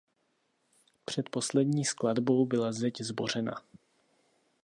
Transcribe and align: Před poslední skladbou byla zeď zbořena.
Před 1.05 1.29
poslední 1.29 1.85
skladbou 1.85 2.45
byla 2.45 2.71
zeď 2.71 3.01
zbořena. 3.01 3.61